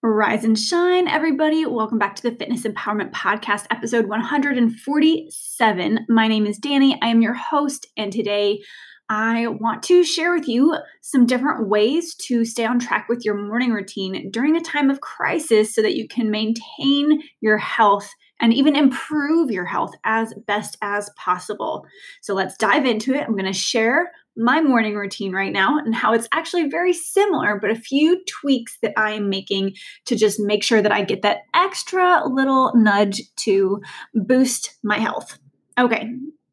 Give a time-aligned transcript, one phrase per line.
[0.00, 1.66] Rise and shine, everybody.
[1.66, 6.06] Welcome back to the Fitness Empowerment Podcast, episode 147.
[6.08, 6.96] My name is Danny.
[7.02, 8.60] I am your host, and today
[9.08, 13.34] I want to share with you some different ways to stay on track with your
[13.34, 18.08] morning routine during a time of crisis so that you can maintain your health
[18.40, 21.84] and even improve your health as best as possible.
[22.22, 23.24] So let's dive into it.
[23.24, 27.58] I'm going to share my morning routine right now and how it's actually very similar,
[27.60, 29.74] but a few tweaks that I am making
[30.06, 33.82] to just make sure that I get that extra little nudge to
[34.14, 35.38] boost my health.
[35.76, 36.08] Okay,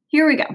[0.07, 0.45] here we go.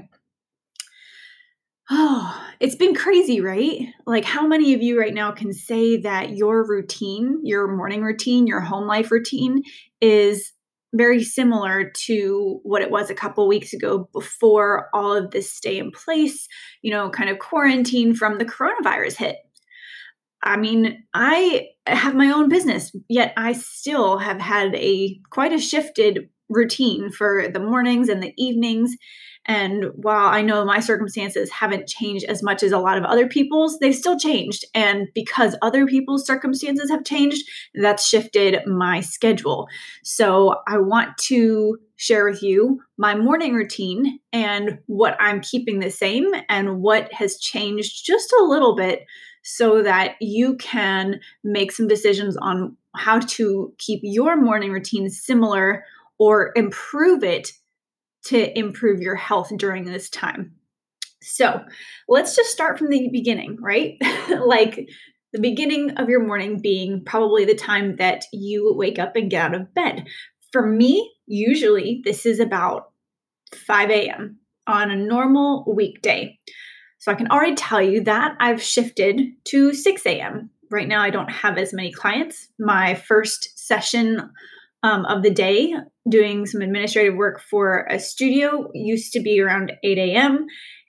[1.93, 3.89] Oh, it's been crazy, right?
[4.07, 8.47] Like, how many of you right now can say that your routine, your morning routine,
[8.47, 9.63] your home life routine
[10.01, 10.53] is
[10.93, 15.79] very similar to what it was a couple weeks ago before all of this stay
[15.79, 16.49] in place,
[16.83, 19.37] you know, kind of quarantine from the coronavirus hit.
[20.43, 25.59] I mean, I have my own business, yet I still have had a quite a
[25.59, 28.95] shifted routine for the mornings and the evenings
[29.47, 33.27] and while I know my circumstances haven't changed as much as a lot of other
[33.27, 34.65] people's, they've still changed.
[34.75, 39.67] And because other people's circumstances have changed, that's shifted my schedule.
[40.05, 45.91] So I want to share with you my morning routine and what I'm keeping the
[45.91, 49.05] same and what has changed just a little bit
[49.43, 55.85] so that you can make some decisions on how to keep your morning routine similar
[56.21, 57.51] or improve it
[58.27, 60.53] to improve your health during this time.
[61.23, 61.63] So
[62.09, 63.97] let's just start from the beginning, right?
[64.45, 64.89] like
[65.33, 69.47] the beginning of your morning being probably the time that you wake up and get
[69.47, 70.07] out of bed.
[70.53, 72.91] For me, usually this is about
[73.55, 74.39] 5 a.m.
[74.67, 76.39] on a normal weekday.
[76.99, 80.51] So I can already tell you that I've shifted to 6 a.m.
[80.71, 82.49] Right now, I don't have as many clients.
[82.59, 84.31] My first session
[84.83, 85.75] um, of the day
[86.09, 90.47] doing some administrative work for a studio used to be around 8 a.m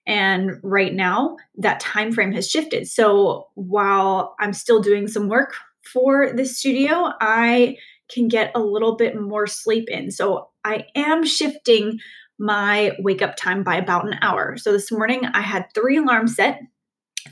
[0.07, 2.87] and right now that time frame has shifted.
[2.87, 5.53] So while i'm still doing some work
[5.93, 7.77] for the studio i
[8.09, 10.11] can get a little bit more sleep in.
[10.11, 11.99] So i am shifting
[12.39, 14.57] my wake up time by about an hour.
[14.57, 16.61] So this morning i had three alarms set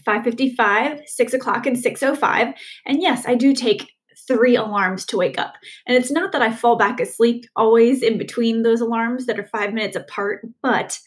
[0.05, 2.53] 5.55 6 o'clock and 6.05
[2.85, 3.91] and yes i do take
[4.27, 5.55] three alarms to wake up.
[5.87, 9.47] And it's not that I fall back asleep always in between those alarms that are
[9.47, 10.99] five minutes apart, but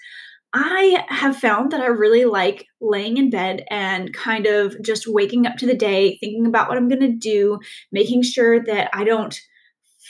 [0.54, 5.46] I have found that I really like laying in bed and kind of just waking
[5.46, 7.58] up to the day, thinking about what I'm going to do,
[7.90, 9.38] making sure that I don't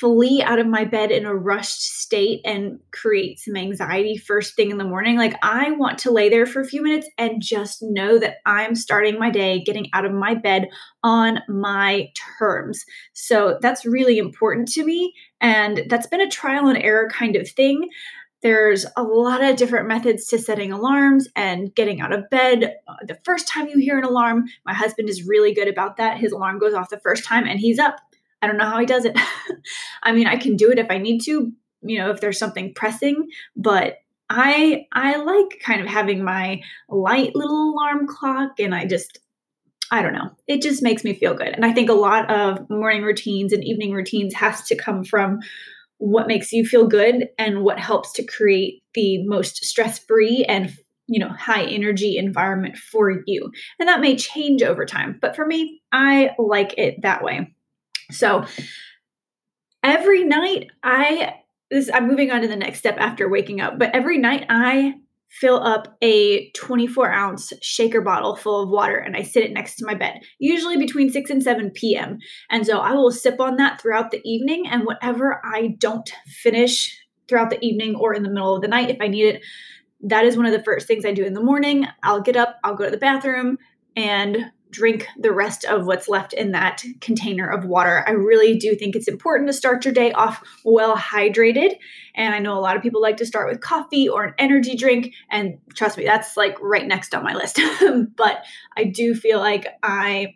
[0.01, 4.71] flee out of my bed in a rushed state and create some anxiety first thing
[4.71, 5.19] in the morning.
[5.19, 8.75] Like, I want to lay there for a few minutes and just know that I'm
[8.75, 10.69] starting my day getting out of my bed
[11.05, 12.09] on my
[12.39, 12.85] terms.
[13.13, 15.13] So, that's really important to me.
[15.41, 17.89] And that's been a trial and error kind of thing.
[18.43, 22.75] There's a lot of different methods to setting alarms and getting out of bed.
[23.07, 26.19] The first time you hear an alarm, my husband is really good about that.
[26.19, 28.01] His alarm goes off the first time and he's up
[28.43, 29.17] I don't know how he does it.
[30.03, 32.75] I mean, I can do it if I need to, you know, if there's something
[32.75, 33.99] pressing, but
[34.29, 39.21] I I like kind of having my light little alarm clock and I just
[39.91, 40.31] I don't know.
[40.47, 41.49] It just makes me feel good.
[41.49, 45.41] And I think a lot of morning routines and evening routines has to come from
[45.99, 50.73] what makes you feel good and what helps to create the most stress-free and
[51.07, 55.47] you know high energy environment for you and that may change over time but for
[55.47, 57.55] me i like it that way
[58.13, 58.45] so
[59.83, 61.35] every night I
[61.71, 64.95] this I'm moving on to the next step after waking up, but every night I
[65.33, 69.77] fill up a 24 ounce shaker bottle full of water and I sit it next
[69.77, 72.19] to my bed, usually between 6 and 7 p.m.
[72.51, 74.69] And so I will sip on that throughout the evening.
[74.69, 76.95] And whatever I don't finish
[77.29, 79.43] throughout the evening or in the middle of the night, if I need it,
[80.03, 81.87] that is one of the first things I do in the morning.
[82.03, 83.57] I'll get up, I'll go to the bathroom,
[83.97, 88.05] and drink the rest of what's left in that container of water.
[88.07, 91.77] I really do think it's important to start your day off well hydrated.
[92.15, 94.75] And I know a lot of people like to start with coffee or an energy
[94.75, 95.15] drink.
[95.31, 97.61] And trust me, that's like right next on my list.
[98.17, 98.45] but
[98.77, 100.35] I do feel like I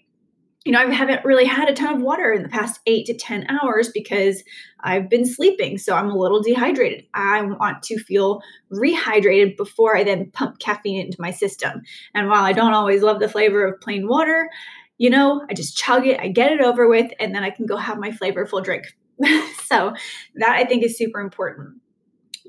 [0.67, 3.15] you know, I haven't really had a ton of water in the past eight to
[3.15, 4.43] 10 hours because
[4.81, 5.79] I've been sleeping.
[5.79, 7.07] So I'm a little dehydrated.
[7.15, 8.43] I want to feel
[8.73, 11.83] rehydrated before I then pump caffeine into my system.
[12.15, 14.51] And while I don't always love the flavor of plain water,
[14.99, 17.67] you know, I just chug it, I get it over with, and then I can
[17.67, 18.87] go have my flavorful drink.
[19.67, 19.95] so
[20.35, 21.81] that I think is super important.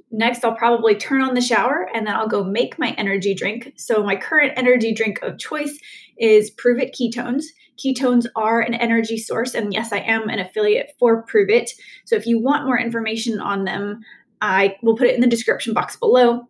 [0.09, 3.73] next, I'll probably turn on the shower and then I'll go make my energy drink.
[3.77, 5.77] So, my current energy drink of choice
[6.19, 7.45] is Pruvit Ketones.
[7.77, 11.69] Ketones are an energy source, and yes, I am an affiliate for Pruvit.
[12.05, 14.01] So, if you want more information on them,
[14.41, 16.47] I will put it in the description box below.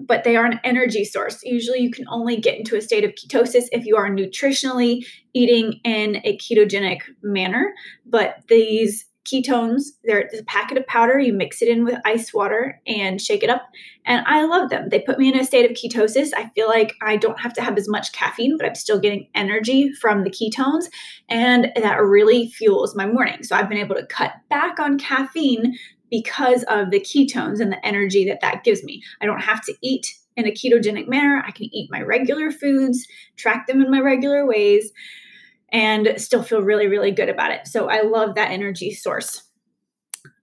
[0.00, 1.44] But they are an energy source.
[1.44, 5.80] Usually, you can only get into a state of ketosis if you are nutritionally eating
[5.84, 7.72] in a ketogenic manner.
[8.04, 9.84] But these ketones.
[10.04, 11.18] They're a packet of powder.
[11.18, 13.62] You mix it in with ice water and shake it up.
[14.04, 14.88] And I love them.
[14.90, 16.32] They put me in a state of ketosis.
[16.36, 19.28] I feel like I don't have to have as much caffeine, but I'm still getting
[19.34, 20.86] energy from the ketones.
[21.28, 23.42] And that really fuels my morning.
[23.42, 25.76] So I've been able to cut back on caffeine
[26.10, 29.02] because of the ketones and the energy that that gives me.
[29.20, 31.42] I don't have to eat in a ketogenic manner.
[31.46, 33.06] I can eat my regular foods,
[33.36, 34.92] track them in my regular ways
[35.74, 37.66] and still feel really, really good about it.
[37.66, 39.42] So I love that energy source.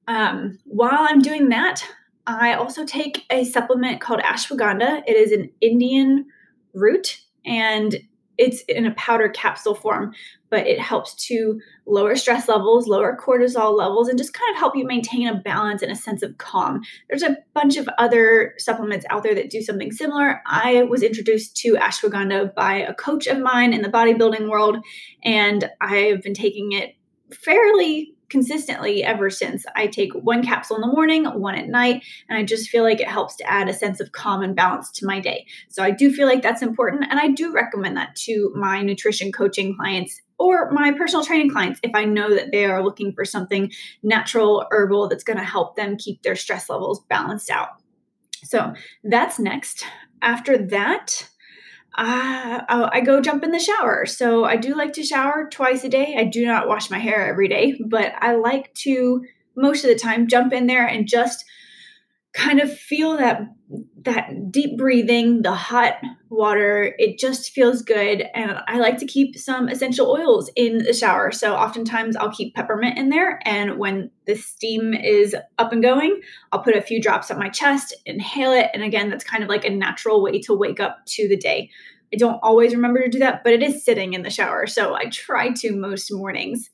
[0.07, 1.81] Um, while I'm doing that,
[2.27, 5.03] I also take a supplement called ashwagandha.
[5.07, 6.25] It is an Indian
[6.73, 7.95] root and
[8.37, 10.13] it's in a powder capsule form,
[10.49, 14.75] but it helps to lower stress levels, lower cortisol levels, and just kind of help
[14.75, 16.81] you maintain a balance and a sense of calm.
[17.09, 20.41] There's a bunch of other supplements out there that do something similar.
[20.45, 24.77] I was introduced to ashwagandha by a coach of mine in the bodybuilding world,
[25.23, 26.95] and I've been taking it
[27.33, 29.65] fairly consistently ever since.
[29.75, 32.99] I take one capsule in the morning, one at night, and I just feel like
[32.99, 35.45] it helps to add a sense of calm and balance to my day.
[35.69, 39.31] So I do feel like that's important, and I do recommend that to my nutrition
[39.31, 43.25] coaching clients or my personal training clients if I know that they are looking for
[43.25, 47.69] something natural, herbal that's going to help them keep their stress levels balanced out.
[48.43, 48.73] So
[49.03, 49.85] that's next.
[50.23, 51.29] After that,
[51.97, 54.05] uh, I go jump in the shower.
[54.05, 56.15] So I do like to shower twice a day.
[56.17, 59.99] I do not wash my hair every day, but I like to most of the
[59.99, 61.43] time jump in there and just
[62.33, 63.41] kind of feel that
[64.03, 65.95] that deep breathing, the hot
[66.29, 66.95] water.
[66.97, 71.31] It just feels good, and I like to keep some essential oils in the shower.
[71.31, 76.21] So oftentimes I'll keep peppermint in there, and when the steam is up and going,
[76.51, 79.49] I'll put a few drops on my chest, inhale it, and again, that's kind of
[79.49, 81.69] like a natural way to wake up to the day.
[82.13, 84.95] I don't always remember to do that, but it is sitting in the shower, so
[84.95, 86.69] I try to most mornings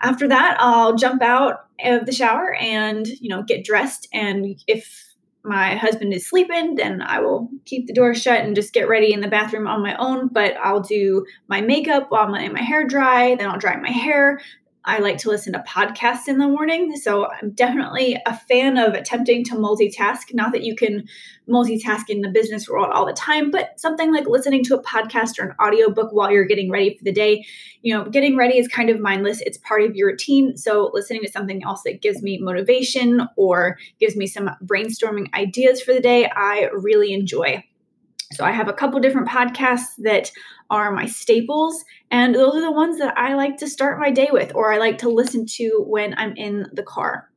[0.00, 4.08] after that, I'll jump out of the shower and, you know, get dressed.
[4.12, 5.14] And if
[5.44, 9.12] my husband is sleeping, then I will keep the door shut and just get ready
[9.12, 10.28] in the bathroom on my own.
[10.28, 13.34] But I'll do my makeup while I'm letting my hair dry.
[13.34, 14.40] Then I'll dry my hair.
[14.88, 16.96] I like to listen to podcasts in the morning.
[16.96, 20.32] So I'm definitely a fan of attempting to multitask.
[20.32, 21.06] Not that you can
[21.46, 25.38] multitask in the business world all the time, but something like listening to a podcast
[25.38, 27.44] or an audiobook while you're getting ready for the day.
[27.82, 30.56] You know, getting ready is kind of mindless, it's part of your routine.
[30.56, 35.82] So listening to something else that gives me motivation or gives me some brainstorming ideas
[35.82, 37.62] for the day, I really enjoy.
[38.32, 40.30] So I have a couple different podcasts that
[40.70, 44.28] are my staples, and those are the ones that I like to start my day
[44.30, 47.30] with or I like to listen to when I'm in the car.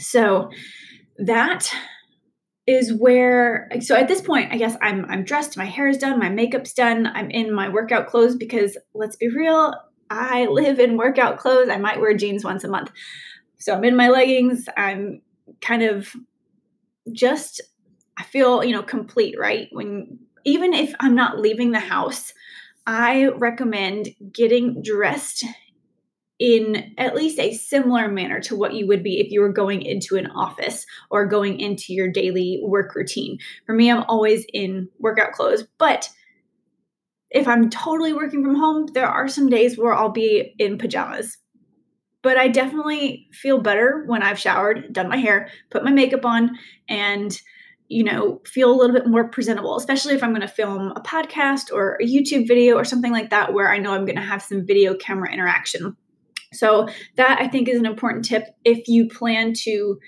[0.00, 0.50] So
[1.18, 1.72] that
[2.66, 6.18] is where so at this point I guess I'm I'm dressed, my hair is done,
[6.18, 9.72] my makeup's done, I'm in my workout clothes because let's be real,
[10.10, 11.68] I live in workout clothes.
[11.68, 12.90] I might wear jeans once a month.
[13.58, 15.22] So I'm in my leggings, I'm
[15.60, 16.14] kind of
[17.12, 17.60] just
[18.16, 19.68] I feel, you know, complete, right?
[19.72, 22.32] When even if I'm not leaving the house,
[22.86, 25.44] I recommend getting dressed
[26.38, 29.82] in at least a similar manner to what you would be if you were going
[29.82, 33.38] into an office or going into your daily work routine.
[33.64, 36.10] For me, I'm always in workout clothes, but
[37.30, 41.38] if I'm totally working from home, there are some days where I'll be in pajamas.
[42.22, 46.56] But I definitely feel better when I've showered, done my hair, put my makeup on,
[46.88, 47.38] and
[47.88, 51.00] you know, feel a little bit more presentable, especially if I'm going to film a
[51.00, 54.22] podcast or a YouTube video or something like that where I know I'm going to
[54.22, 55.96] have some video camera interaction.
[56.52, 59.98] So, that I think is an important tip if you plan to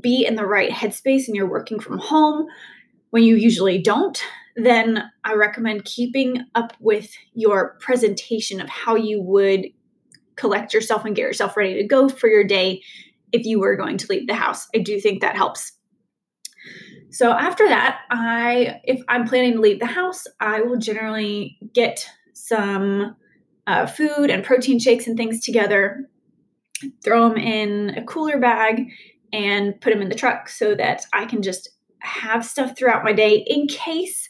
[0.00, 2.46] be in the right headspace and you're working from home
[3.10, 4.20] when you usually don't,
[4.56, 9.66] then I recommend keeping up with your presentation of how you would
[10.34, 12.82] collect yourself and get yourself ready to go for your day
[13.30, 14.66] if you were going to leave the house.
[14.74, 15.72] I do think that helps.
[17.14, 22.04] So after that, I if I'm planning to leave the house, I will generally get
[22.32, 23.14] some
[23.68, 26.10] uh, food and protein shakes and things together,
[27.04, 28.90] throw them in a cooler bag,
[29.32, 31.68] and put them in the truck so that I can just
[32.00, 34.28] have stuff throughout my day in case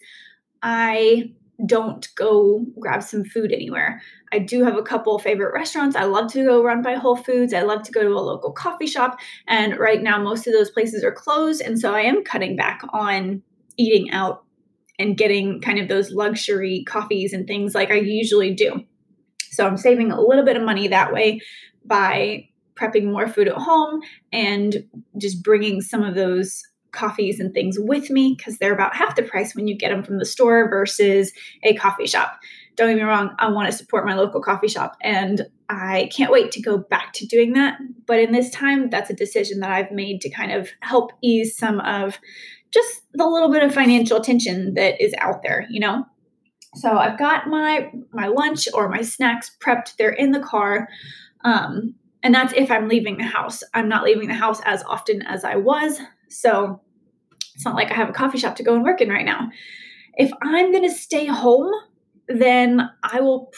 [0.62, 1.32] I
[1.64, 4.02] don't go grab some food anywhere.
[4.34, 5.94] I do have a couple favorite restaurants.
[5.94, 7.54] I love to go run by Whole Foods.
[7.54, 9.20] I love to go to a local coffee shop.
[9.46, 11.62] And right now, most of those places are closed.
[11.62, 13.44] And so I am cutting back on
[13.76, 14.42] eating out
[14.98, 18.84] and getting kind of those luxury coffees and things like I usually do.
[19.50, 21.40] So I'm saving a little bit of money that way
[21.84, 24.00] by prepping more food at home
[24.32, 24.84] and
[25.16, 26.60] just bringing some of those
[26.90, 30.02] coffees and things with me because they're about half the price when you get them
[30.02, 32.40] from the store versus a coffee shop.
[32.76, 36.32] Don't get me wrong, I want to support my local coffee shop and I can't
[36.32, 37.78] wait to go back to doing that.
[38.06, 41.56] But in this time, that's a decision that I've made to kind of help ease
[41.56, 42.18] some of
[42.72, 46.04] just the little bit of financial tension that is out there, you know?
[46.74, 49.96] So I've got my my lunch or my snacks prepped.
[49.96, 50.88] They're in the car.
[51.44, 53.62] Um, and that's if I'm leaving the house.
[53.74, 56.00] I'm not leaving the house as often as I was.
[56.30, 56.80] So
[57.54, 59.50] it's not like I have a coffee shop to go and work in right now.
[60.14, 61.70] If I'm going to stay home,
[62.28, 63.52] then I will,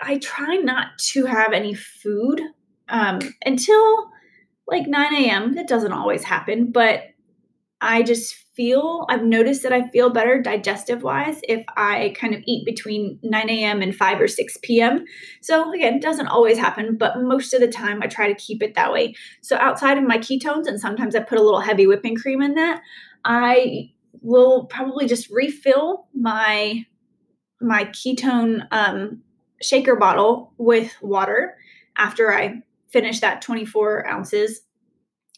[0.00, 2.40] I try not to have any food
[2.88, 4.10] um, until
[4.66, 5.54] like 9 a.m.
[5.54, 7.04] That doesn't always happen, but
[7.80, 12.42] I just feel, I've noticed that I feel better digestive wise if I kind of
[12.44, 13.80] eat between 9 a.m.
[13.80, 15.04] and 5 or 6 p.m.
[15.40, 18.62] So, again, it doesn't always happen, but most of the time I try to keep
[18.62, 19.14] it that way.
[19.40, 22.54] So, outside of my ketones, and sometimes I put a little heavy whipping cream in
[22.54, 22.82] that,
[23.24, 26.84] I will probably just refill my
[27.60, 29.22] my ketone um,
[29.60, 31.56] shaker bottle with water
[31.96, 34.62] after I finish that 24 ounces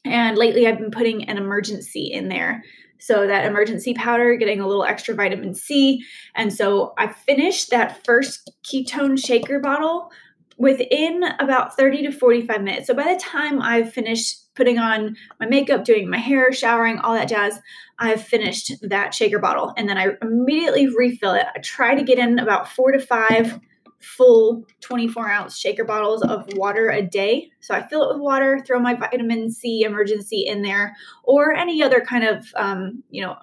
[0.04, 2.62] and lately, I've been putting an Emergen-C in there.
[2.98, 6.04] So, that Emergen-C powder, getting a little extra vitamin C.
[6.34, 10.10] And so, I finished that first ketone shaker bottle
[10.56, 12.86] within about 30 to 45 minutes.
[12.86, 17.14] So, by the time I've finished putting on my makeup, doing my hair, showering, all
[17.14, 17.60] that jazz,
[17.98, 19.72] I've finished that shaker bottle.
[19.76, 21.46] And then I immediately refill it.
[21.54, 23.60] I try to get in about four to five
[24.00, 27.50] full 24 ounce shaker bottles of water a day.
[27.60, 31.82] So I fill it with water, throw my vitamin C Emergen-C in there, or any
[31.82, 33.36] other kind of, um, you know,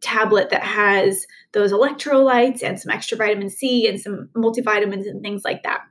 [0.00, 5.42] tablet that has those electrolytes and some extra vitamin C and some multivitamins and things
[5.44, 5.82] like that.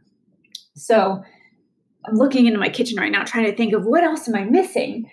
[0.75, 1.23] So
[2.07, 4.43] I'm looking into my kitchen right now, trying to think of what else am I
[4.43, 5.09] missing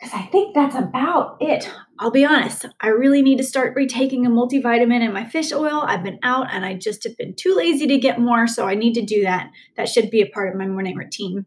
[0.00, 1.70] because I think that's about it.
[1.98, 5.84] I'll be honest, I really need to start retaking a multivitamin and my fish oil.
[5.86, 8.74] I've been out and I just have been too lazy to get more, so I
[8.74, 9.50] need to do that.
[9.76, 11.44] That should be a part of my morning routine.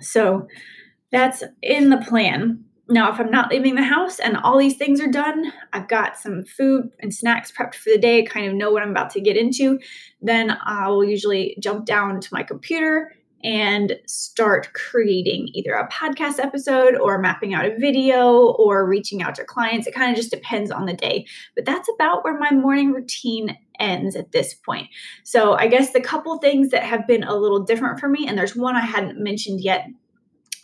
[0.00, 0.46] So
[1.10, 2.64] that's in the plan.
[2.90, 6.18] Now, if I'm not leaving the house and all these things are done, I've got
[6.18, 9.20] some food and snacks prepped for the day, kind of know what I'm about to
[9.20, 9.78] get into,
[10.20, 13.12] then I will usually jump down to my computer
[13.42, 19.34] and start creating either a podcast episode or mapping out a video or reaching out
[19.36, 19.86] to clients.
[19.86, 21.26] It kind of just depends on the day.
[21.54, 24.88] But that's about where my morning routine ends at this point.
[25.24, 28.36] So I guess the couple things that have been a little different for me, and
[28.36, 29.86] there's one I hadn't mentioned yet.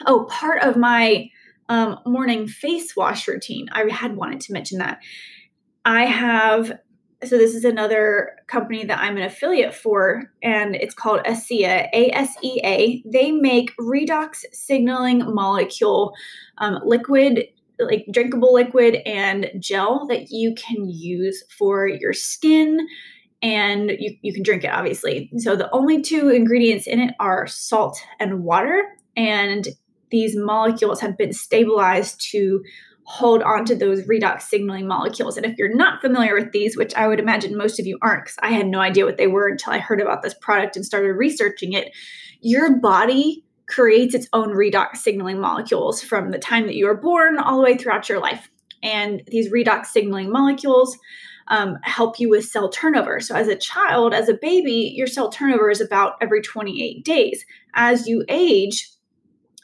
[0.05, 1.31] Oh, part of my
[1.69, 4.99] um, morning face wash routine, I had wanted to mention that.
[5.85, 6.73] I have
[7.25, 13.03] so this is another company that I'm an affiliate for, and it's called ASEA, A-S-E-A.
[13.07, 16.15] They make redox signaling molecule
[16.59, 17.45] um, liquid,
[17.79, 22.87] like drinkable liquid and gel that you can use for your skin,
[23.41, 25.31] and you, you can drink it, obviously.
[25.39, 28.83] So the only two ingredients in it are salt and water,
[29.17, 29.67] and
[30.11, 32.63] these molecules have been stabilized to
[33.07, 35.37] hold on to those redox signaling molecules.
[35.37, 38.25] And if you're not familiar with these, which I would imagine most of you aren't,
[38.25, 40.85] because I had no idea what they were until I heard about this product and
[40.85, 41.93] started researching it,
[42.41, 47.39] your body creates its own redox signaling molecules from the time that you are born
[47.39, 48.51] all the way throughout your life.
[48.83, 50.99] And these redox signaling molecules
[51.49, 53.21] um, help you with cell turnover.
[53.21, 57.45] So, as a child, as a baby, your cell turnover is about every 28 days.
[57.75, 58.89] As you age,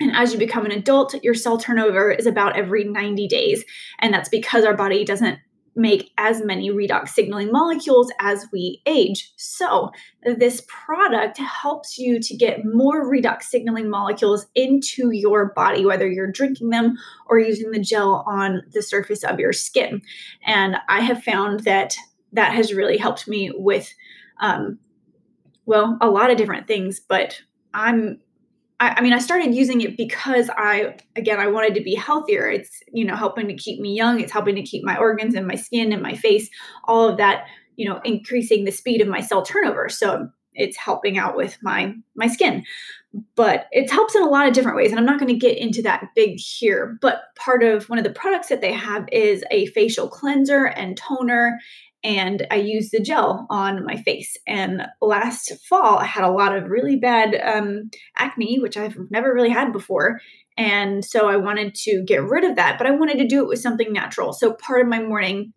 [0.02, 3.64] and as you become an adult, your cell turnover is about every 90 days.
[4.00, 5.38] And that's because our body doesn't
[5.74, 9.32] make as many redox signaling molecules as we age.
[9.36, 9.90] So,
[10.22, 16.30] this product helps you to get more redox signaling molecules into your body, whether you're
[16.30, 20.02] drinking them or using the gel on the surface of your skin.
[20.44, 21.96] And I have found that
[22.32, 23.94] that has really helped me with,
[24.40, 24.78] um,
[25.64, 27.40] well, a lot of different things, but
[27.72, 28.20] I'm
[28.82, 32.48] I, I mean, I started using it because I, again, I wanted to be healthier.
[32.48, 34.20] It's, you know, helping to keep me young.
[34.20, 36.50] It's helping to keep my organs and my skin and my face,
[36.84, 37.44] all of that,
[37.76, 39.88] you know, increasing the speed of my cell turnover.
[39.88, 42.62] So it's helping out with my my skin
[43.36, 45.56] but it helps in a lot of different ways and i'm not going to get
[45.56, 49.42] into that big here but part of one of the products that they have is
[49.50, 51.58] a facial cleanser and toner
[52.04, 54.36] and I use the gel on my face.
[54.46, 59.32] And last fall, I had a lot of really bad um, acne, which I've never
[59.32, 60.20] really had before.
[60.56, 63.48] And so I wanted to get rid of that, but I wanted to do it
[63.48, 64.32] with something natural.
[64.32, 65.52] So part of my morning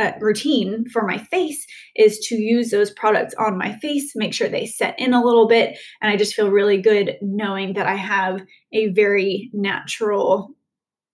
[0.00, 4.48] uh, routine for my face is to use those products on my face, make sure
[4.48, 5.78] they set in a little bit.
[6.00, 8.40] And I just feel really good knowing that I have
[8.72, 10.54] a very natural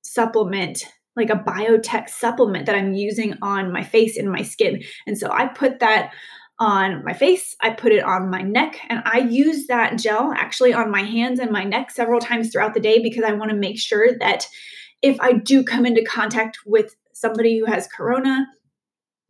[0.03, 4.83] supplement like a biotech supplement that I'm using on my face and my skin.
[5.07, 6.13] And so I put that
[6.59, 10.73] on my face, I put it on my neck, and I use that gel actually
[10.73, 13.57] on my hands and my neck several times throughout the day because I want to
[13.57, 14.47] make sure that
[15.03, 18.47] if I do come into contact with somebody who has corona,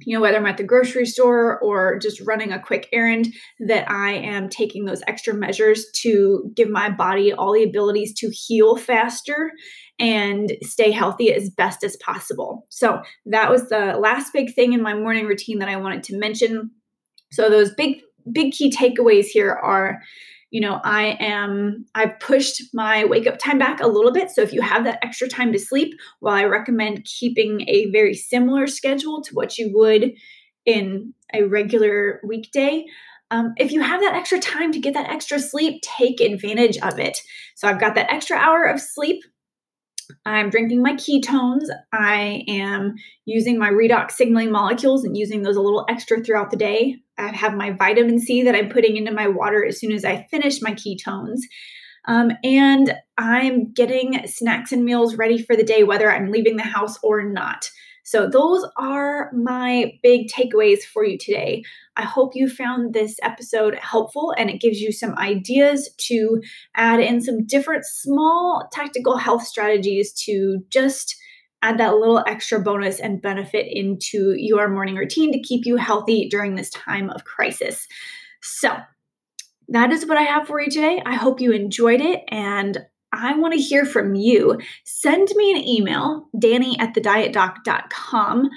[0.01, 3.91] you know, whether I'm at the grocery store or just running a quick errand, that
[3.91, 8.77] I am taking those extra measures to give my body all the abilities to heal
[8.77, 9.53] faster
[9.99, 12.67] and stay healthy as best as possible.
[12.69, 16.19] So, that was the last big thing in my morning routine that I wanted to
[16.19, 16.71] mention.
[17.33, 20.01] So, those big, big key takeaways here are
[20.57, 24.31] you know, I am, I've pushed my wake up time back a little bit.
[24.31, 28.15] So if you have that extra time to sleep, while I recommend keeping a very
[28.15, 30.13] similar schedule to what you would
[30.65, 32.87] in a regular weekday,
[33.31, 36.99] um, if you have that extra time to get that extra sleep, take advantage of
[36.99, 37.19] it.
[37.55, 39.25] So I've got that extra hour of sleep
[40.25, 41.67] I'm drinking my ketones.
[41.93, 42.95] I am
[43.25, 47.01] using my redox signaling molecules and using those a little extra throughout the day.
[47.19, 50.27] I have my vitamin C that I'm putting into my water as soon as I
[50.31, 51.41] finish my ketones.
[52.07, 56.63] Um, and I'm getting snacks and meals ready for the day, whether I'm leaving the
[56.63, 57.71] house or not.
[58.05, 61.65] So, those are my big takeaways for you today.
[61.97, 66.41] I hope you found this episode helpful and it gives you some ideas to
[66.77, 71.17] add in some different small tactical health strategies to just
[71.67, 76.29] add that little extra bonus and benefit into your morning routine to keep you healthy
[76.29, 77.87] during this time of crisis.
[78.43, 78.77] So,
[79.69, 81.03] that is what I have for you today.
[81.05, 82.79] I hope you enjoyed it and
[83.13, 84.61] I want to hear from you.
[84.85, 88.49] Send me an email, danny at thedietdoc.com,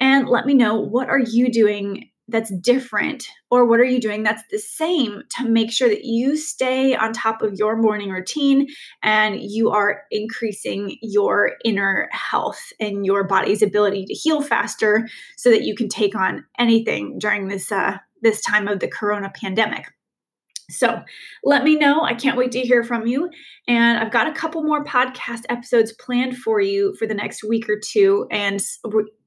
[0.00, 3.26] and let me know what are you doing that's different?
[3.50, 7.12] Or what are you doing that's the same to make sure that you stay on
[7.12, 8.66] top of your morning routine
[9.02, 15.50] and you are increasing your inner health and your body's ability to heal faster so
[15.50, 19.86] that you can take on anything during this uh, this time of the corona pandemic
[20.70, 21.02] so
[21.44, 22.02] let me know.
[22.02, 23.30] I can't wait to hear from you.
[23.66, 27.70] And I've got a couple more podcast episodes planned for you for the next week
[27.70, 28.26] or two.
[28.30, 28.62] And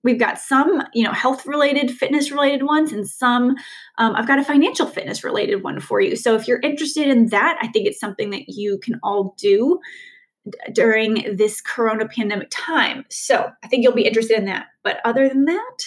[0.03, 3.55] we've got some, you know, health related, fitness related ones, and some,
[3.97, 6.15] um, I've got a financial fitness related one for you.
[6.15, 9.79] So if you're interested in that, I think it's something that you can all do
[10.73, 13.05] during this corona pandemic time.
[13.09, 14.67] So I think you'll be interested in that.
[14.83, 15.77] But other than that,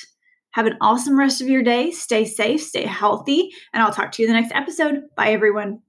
[0.55, 1.91] have an awesome rest of your day.
[1.91, 5.03] Stay safe, stay healthy, and I'll talk to you in the next episode.
[5.17, 5.85] Bye, everyone.